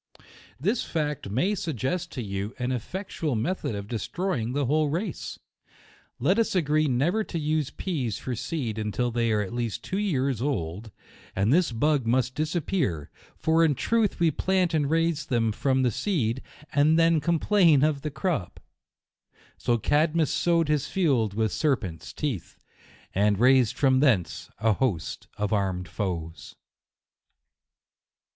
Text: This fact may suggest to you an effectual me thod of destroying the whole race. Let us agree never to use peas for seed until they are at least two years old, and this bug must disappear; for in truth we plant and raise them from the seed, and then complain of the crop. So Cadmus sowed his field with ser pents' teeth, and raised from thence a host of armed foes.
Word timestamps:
This 0.59 0.83
fact 0.83 1.29
may 1.29 1.53
suggest 1.53 2.11
to 2.13 2.23
you 2.23 2.55
an 2.57 2.71
effectual 2.71 3.35
me 3.35 3.51
thod 3.53 3.75
of 3.75 3.87
destroying 3.87 4.53
the 4.53 4.65
whole 4.65 4.89
race. 4.89 5.37
Let 6.17 6.39
us 6.39 6.55
agree 6.55 6.87
never 6.87 7.23
to 7.25 7.37
use 7.37 7.69
peas 7.69 8.17
for 8.17 8.33
seed 8.33 8.79
until 8.79 9.11
they 9.11 9.31
are 9.31 9.41
at 9.43 9.53
least 9.53 9.83
two 9.83 9.99
years 9.99 10.41
old, 10.41 10.89
and 11.35 11.53
this 11.53 11.71
bug 11.71 12.07
must 12.07 12.33
disappear; 12.33 13.11
for 13.37 13.63
in 13.63 13.75
truth 13.75 14.19
we 14.19 14.31
plant 14.31 14.73
and 14.73 14.89
raise 14.89 15.23
them 15.27 15.51
from 15.51 15.83
the 15.83 15.91
seed, 15.91 16.41
and 16.73 16.97
then 16.97 17.19
complain 17.21 17.83
of 17.83 18.01
the 18.01 18.09
crop. 18.09 18.59
So 19.55 19.77
Cadmus 19.77 20.31
sowed 20.31 20.67
his 20.67 20.87
field 20.87 21.35
with 21.35 21.51
ser 21.51 21.75
pents' 21.75 22.11
teeth, 22.11 22.57
and 23.13 23.39
raised 23.39 23.77
from 23.77 23.99
thence 23.99 24.49
a 24.57 24.73
host 24.73 25.27
of 25.37 25.53
armed 25.53 25.87
foes. 25.87 26.55